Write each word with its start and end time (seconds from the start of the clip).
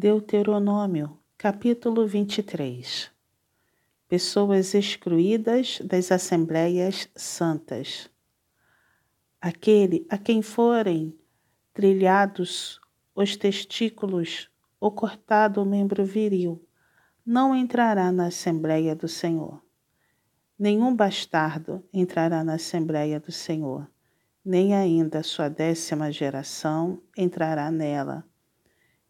Deuteronômio, 0.00 1.18
capítulo 1.36 2.06
23 2.06 3.10
Pessoas 4.06 4.72
excluídas 4.72 5.80
das 5.84 6.12
assembleias 6.12 7.08
santas. 7.16 8.08
Aquele 9.40 10.06
a 10.08 10.16
quem 10.16 10.40
forem 10.40 11.18
trilhados 11.74 12.80
os 13.12 13.34
testículos 13.34 14.48
ou 14.78 14.92
cortado 14.92 15.60
o 15.60 15.66
membro 15.66 16.04
viril, 16.04 16.64
não 17.26 17.52
entrará 17.52 18.12
na 18.12 18.26
Assembleia 18.26 18.94
do 18.94 19.08
Senhor. 19.08 19.60
Nenhum 20.56 20.94
bastardo 20.94 21.84
entrará 21.92 22.44
na 22.44 22.54
Assembleia 22.54 23.18
do 23.18 23.32
Senhor, 23.32 23.90
nem 24.44 24.76
ainda 24.76 25.24
sua 25.24 25.48
décima 25.48 26.12
geração 26.12 27.02
entrará 27.16 27.68
nela. 27.68 28.24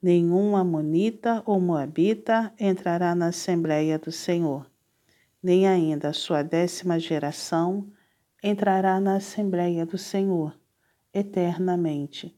Nenhum 0.00 0.54
Amonita 0.54 1.42
ou 1.44 1.58
Moabita 1.58 2.54
entrará 2.56 3.16
na 3.16 3.26
Assembleia 3.28 3.98
do 3.98 4.12
Senhor, 4.12 4.70
nem 5.42 5.66
ainda 5.66 6.12
sua 6.12 6.44
décima 6.44 7.00
geração 7.00 7.90
entrará 8.40 9.00
na 9.00 9.16
Assembleia 9.16 9.84
do 9.84 9.98
Senhor 9.98 10.56
eternamente, 11.12 12.32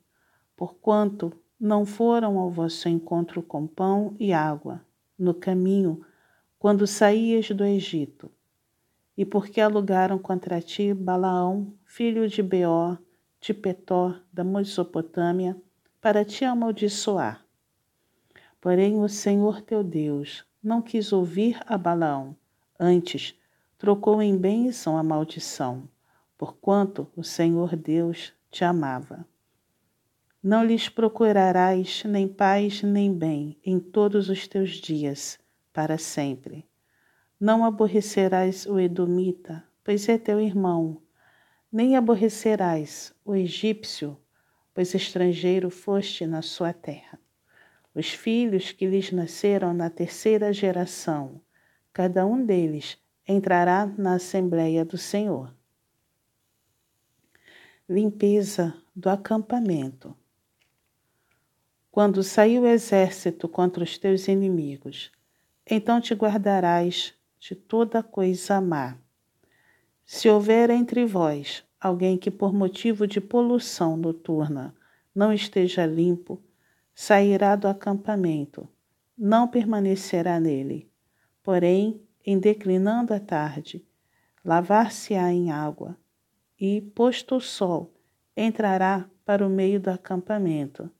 porquanto 0.57 1.35
não 1.61 1.85
foram 1.85 2.39
ao 2.39 2.51
vosso 2.51 2.89
encontro 2.89 3.43
com 3.43 3.67
pão 3.67 4.17
e 4.19 4.33
água 4.33 4.81
no 5.19 5.35
caminho 5.35 6.01
quando 6.59 6.87
saías 6.87 7.51
do 7.51 7.63
Egito, 7.63 8.31
e 9.19 9.27
porque 9.27 9.61
alugaram 9.61 10.19
contra 10.19 10.63
ti 10.63 10.95
Balaão, 10.95 11.75
filho 11.85 12.27
de 12.27 12.43
Beó, 12.43 12.97
de 13.39 13.53
Petó, 13.53 14.15
da 14.33 14.43
Mesopotâmia, 14.43 15.55
para 16.01 16.25
te 16.25 16.43
amaldiçoar. 16.43 17.50
Porém 18.61 19.03
o 19.03 19.09
Senhor 19.09 19.63
teu 19.63 19.83
Deus 19.83 20.45
não 20.63 20.83
quis 20.83 21.13
ouvir 21.13 21.59
a 21.67 21.79
Balaão, 21.79 22.37
antes 22.79 23.35
trocou 23.79 24.21
em 24.21 24.37
bênção 24.37 24.99
a 24.99 25.03
maldição, 25.03 25.89
porquanto 26.37 27.11
o 27.17 27.25
Senhor 27.25 27.75
Deus 27.75 28.35
te 28.51 28.65
amava. 28.65 29.27
Não 30.43 30.65
lhes 30.65 30.89
procurarás 30.89 32.03
nem 32.05 32.27
paz 32.27 32.83
nem 32.83 33.13
bem 33.13 33.59
em 33.65 33.79
todos 33.79 34.31
os 34.31 34.49
teus 34.49 34.71
dias, 34.73 35.39
para 35.73 35.99
sempre. 35.99 36.67
Não 37.39 37.65
aborrecerás 37.65 38.67
o 38.67 38.79
Edomita, 38.81 39.63
pois 39.85 40.09
é 40.09 40.17
teu 40.17 40.41
irmão, 40.41 41.01
nem 41.71 41.95
aborrecerás 41.95 43.15
o 43.25 43.35
egípcio, 43.35 44.17
pois 44.75 44.95
estrangeiro 44.95 45.69
foste 45.69 46.27
na 46.27 46.41
sua 46.41 46.73
terra. 46.73 47.20
Os 47.95 48.11
filhos 48.11 48.71
que 48.71 48.87
lhes 48.87 49.11
nasceram 49.11 49.75
na 49.75 49.91
terceira 49.91 50.53
geração, 50.53 51.41
cada 51.93 52.25
um 52.25 52.45
deles 52.45 52.97
entrará 53.27 53.87
na 53.87 54.15
Assembleia 54.15 54.85
do 54.85 54.97
Senhor. 54.97 55.53
Limpeza 57.89 58.75
do 58.95 59.09
acampamento. 59.09 60.17
Quando 61.91 62.23
sair 62.23 62.61
o 62.61 62.67
exército 62.67 63.49
contra 63.49 63.83
os 63.83 63.99
teus 63.99 64.29
inimigos, 64.29 65.11
então 65.69 66.01
te 66.01 66.15
guardarás 66.15 67.13
de 67.41 67.57
toda 67.57 68.03
coisa 68.03 68.61
má. 68.61 68.97
Se 70.07 70.29
houver 70.29 70.71
entre 70.71 71.05
vós 71.05 71.65
alguém 71.81 72.17
que 72.17 72.31
por 72.31 72.53
motivo 72.53 73.07
de 73.07 73.21
poluição 73.21 73.97
noturna 73.97 74.75
não 75.13 75.33
esteja 75.33 75.85
limpo, 75.87 76.41
sairá 76.95 77.57
do 77.57 77.69
acampamento, 77.69 78.69
não 79.17 79.49
permanecerá 79.49 80.39
nele. 80.39 80.91
Porém, 81.43 82.01
em 82.25 82.39
declinando 82.39 83.15
a 83.15 83.21
tarde, 83.21 83.85
lavar-se-á 84.45 85.33
em 85.33 85.51
água, 85.51 85.97
e, 86.61 86.81
posto 86.81 87.37
o 87.37 87.41
sol, 87.41 87.93
entrará 88.37 89.09
para 89.25 89.47
o 89.47 89.51
meio 89.51 89.81
do 89.81 89.91
acampamento 89.91 90.91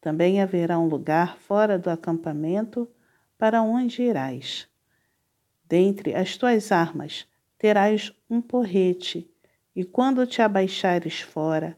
também 0.00 0.40
haverá 0.40 0.78
um 0.78 0.86
lugar 0.86 1.36
fora 1.38 1.78
do 1.78 1.90
acampamento 1.90 2.88
para 3.36 3.62
onde 3.62 4.02
irás. 4.02 4.68
Dentre 5.64 6.14
as 6.14 6.36
tuas 6.36 6.72
armas 6.72 7.26
terás 7.58 8.12
um 8.30 8.40
porrete, 8.40 9.30
e 9.74 9.84
quando 9.84 10.26
te 10.26 10.40
abaixares 10.40 11.20
fora, 11.20 11.76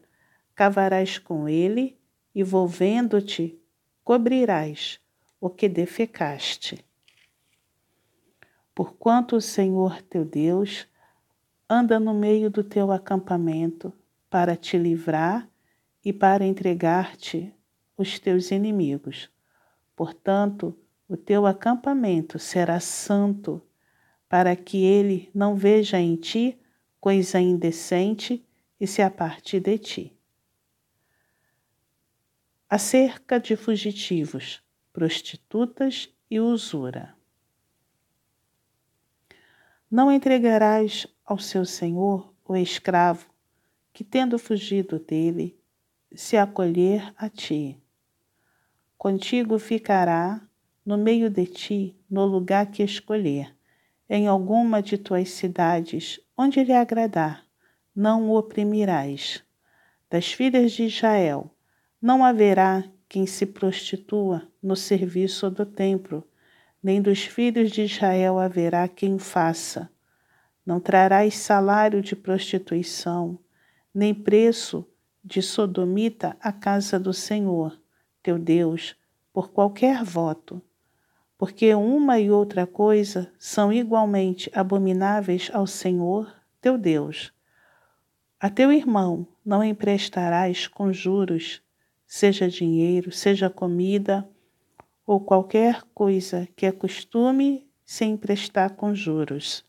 cavarás 0.55 1.17
com 1.17 1.49
ele, 1.49 1.99
e 2.33 2.43
volvendo-te, 2.43 3.59
cobrirás 4.03 4.99
o 5.39 5.49
que 5.49 5.67
defecaste. 5.67 6.83
Porquanto 8.73 9.35
o 9.35 9.41
Senhor 9.41 10.01
teu 10.01 10.23
Deus 10.23 10.87
anda 11.69 11.99
no 11.99 12.13
meio 12.13 12.49
do 12.49 12.63
teu 12.63 12.91
acampamento 12.91 13.93
para 14.29 14.55
te 14.55 14.77
livrar 14.77 15.49
e 16.03 16.11
para 16.11 16.45
entregar-te 16.45 17.53
os 17.97 18.17
teus 18.19 18.51
inimigos. 18.51 19.29
Portanto, 19.95 20.75
o 21.07 21.15
teu 21.15 21.45
acampamento 21.45 22.39
será 22.39 22.79
santo, 22.79 23.61
para 24.27 24.55
que 24.55 24.83
ele 24.83 25.29
não 25.33 25.55
veja 25.55 25.99
em 25.99 26.15
ti 26.15 26.57
coisa 26.99 27.39
indecente 27.39 28.45
e 28.79 28.87
se 28.87 29.01
aparte 29.01 29.59
de 29.59 29.77
ti. 29.77 30.17
Acerca 32.71 33.37
de 33.37 33.55
fugitivos, 33.57 34.63
prostitutas 34.93 36.09
e 36.29 36.39
usura. 36.39 37.13
Não 39.91 40.09
entregarás 40.09 41.05
ao 41.25 41.37
seu 41.37 41.65
senhor 41.65 42.33
o 42.45 42.55
escravo 42.55 43.29
que, 43.91 44.05
tendo 44.05 44.39
fugido 44.39 44.97
dele, 44.97 45.59
se 46.15 46.37
acolher 46.37 47.13
a 47.17 47.29
ti 47.29 47.77
Contigo 49.01 49.59
ficará 49.59 50.39
no 50.85 50.95
meio 50.95 51.27
de 51.27 51.47
ti, 51.47 51.99
no 52.07 52.23
lugar 52.23 52.67
que 52.67 52.83
escolher, 52.83 53.51
em 54.07 54.27
alguma 54.27 54.79
de 54.79 54.95
tuas 54.95 55.31
cidades, 55.31 56.19
onde 56.37 56.63
lhe 56.63 56.71
agradar, 56.71 57.43
não 57.95 58.29
o 58.29 58.37
oprimirás. 58.37 59.43
Das 60.07 60.31
filhas 60.31 60.73
de 60.73 60.83
Israel, 60.83 61.50
não 62.01 62.25
haverá 62.25 62.83
quem 63.07 63.25
se 63.25 63.45
prostitua 63.45 64.47
no 64.63 64.75
serviço 64.75 65.51
do 65.51 65.65
templo, 65.65 66.27
nem 66.81 67.01
dos 67.01 67.23
filhos 67.23 67.69
de 67.69 67.83
Israel 67.83 68.39
haverá 68.39 68.87
quem 68.87 69.19
faça. 69.19 69.89
Não 70.65 70.79
trarás 70.79 71.37
salário 71.37 72.01
de 72.01 72.15
prostituição, 72.15 73.37
nem 73.93 74.13
preço 74.13 74.87
de 75.23 75.41
sodomita 75.41 76.35
à 76.39 76.51
casa 76.51 76.99
do 76.99 77.13
Senhor 77.13 77.79
teu 78.23 78.37
Deus, 78.37 78.95
por 79.33 79.51
qualquer 79.51 80.03
voto, 80.03 80.61
porque 81.37 81.73
uma 81.73 82.19
e 82.19 82.29
outra 82.29 82.67
coisa 82.67 83.31
são 83.37 83.73
igualmente 83.73 84.49
abomináveis 84.53 85.49
ao 85.53 85.65
Senhor 85.65 86.31
teu 86.59 86.77
Deus. 86.77 87.33
A 88.39 88.49
teu 88.49 88.71
irmão 88.71 89.27
não 89.43 89.63
emprestarás 89.63 90.67
com 90.67 90.93
juros, 90.93 91.61
seja 92.13 92.49
dinheiro, 92.49 93.09
seja 93.09 93.49
comida, 93.49 94.27
ou 95.07 95.21
qualquer 95.21 95.81
coisa 95.93 96.45
que 96.57 96.65
é 96.65 96.71
costume 96.71 97.65
se 97.85 98.03
emprestar 98.03 98.73
com 98.75 98.93
juros. 98.93 99.63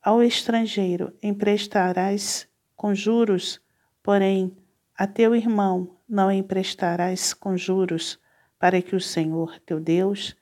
Ao 0.00 0.22
estrangeiro 0.22 1.12
emprestarás 1.20 2.46
com 2.76 2.94
juros, 2.94 3.60
porém 4.04 4.56
a 4.96 5.04
teu 5.04 5.34
irmão 5.34 5.96
não 6.08 6.30
emprestarás 6.30 7.34
com 7.34 7.56
juros, 7.56 8.20
para 8.56 8.80
que 8.80 8.94
o 8.94 9.00
Senhor 9.00 9.58
teu 9.66 9.80
Deus 9.80 10.36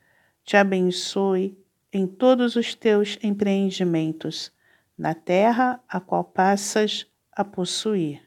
te 0.44 0.58
abençoe 0.58 1.58
em 1.90 2.06
todos 2.06 2.56
os 2.56 2.74
teus 2.74 3.18
empreendimentos, 3.22 4.52
na 4.98 5.14
terra 5.14 5.82
a 5.88 5.98
qual 5.98 6.24
passas 6.24 7.06
a 7.32 7.42
possuir. 7.42 8.25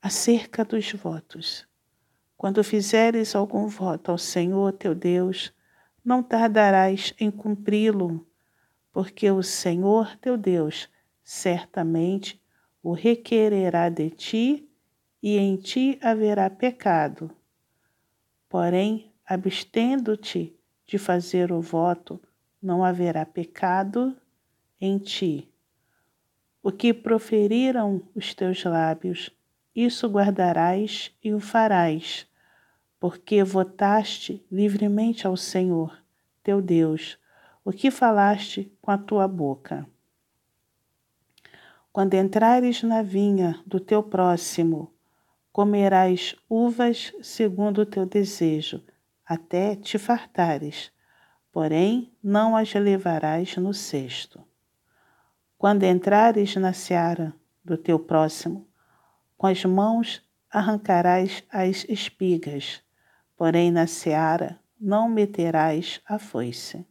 Acerca 0.00 0.64
dos 0.64 0.92
votos. 0.92 1.66
Quando 2.36 2.62
fizeres 2.62 3.34
algum 3.34 3.66
voto 3.66 4.10
ao 4.10 4.18
Senhor 4.18 4.72
teu 4.72 4.94
Deus, 4.94 5.52
não 6.04 6.22
tardarás 6.22 7.14
em 7.18 7.30
cumpri-lo, 7.30 8.26
porque 8.92 9.30
o 9.30 9.42
Senhor 9.42 10.16
teu 10.18 10.36
Deus 10.36 10.88
certamente 11.24 12.40
o 12.82 12.92
requererá 12.92 13.88
de 13.88 14.10
ti 14.10 14.70
e 15.20 15.38
em 15.38 15.56
ti 15.56 15.98
haverá 16.00 16.48
pecado. 16.48 17.30
Porém, 18.48 19.12
abstendo-te 19.26 20.56
de 20.86 20.98
fazer 20.98 21.50
o 21.50 21.60
voto, 21.60 22.20
não 22.62 22.84
haverá 22.84 23.26
pecado 23.26 24.16
em 24.80 24.98
ti. 24.98 25.52
O 26.62 26.70
que 26.70 26.94
proferiram 26.94 28.02
os 28.14 28.34
teus 28.34 28.62
lábios, 28.62 29.30
isso 29.76 30.08
guardarás 30.08 31.14
e 31.22 31.34
o 31.34 31.38
farás, 31.38 32.26
porque 32.98 33.44
votaste 33.44 34.42
livremente 34.50 35.26
ao 35.26 35.36
Senhor, 35.36 36.02
teu 36.42 36.62
Deus, 36.62 37.18
o 37.62 37.70
que 37.70 37.90
falaste 37.90 38.72
com 38.80 38.90
a 38.90 38.96
tua 38.96 39.28
boca. 39.28 39.86
Quando 41.92 42.14
entrares 42.14 42.82
na 42.82 43.02
vinha 43.02 43.60
do 43.66 43.78
teu 43.78 44.02
próximo, 44.02 44.90
comerás 45.52 46.34
uvas 46.48 47.12
segundo 47.22 47.82
o 47.82 47.86
teu 47.86 48.06
desejo, 48.06 48.82
até 49.26 49.76
te 49.76 49.98
fartares, 49.98 50.90
porém 51.52 52.12
não 52.22 52.56
as 52.56 52.72
levarás 52.72 53.56
no 53.56 53.74
cesto. 53.74 54.42
Quando 55.58 55.84
entrares 55.84 56.54
na 56.56 56.72
seara 56.72 57.34
do 57.64 57.76
teu 57.76 57.98
próximo, 57.98 58.66
com 59.36 59.46
as 59.46 59.64
mãos 59.64 60.22
arrancarás 60.50 61.42
as 61.50 61.84
espigas, 61.88 62.80
porém 63.36 63.70
na 63.70 63.86
seara 63.86 64.58
não 64.80 65.08
meterás 65.08 66.00
a 66.06 66.18
foice. 66.18 66.86